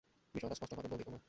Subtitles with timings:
[0.35, 1.19] বিষয়টা স্পষ্টভাবেই বলি তোমায়।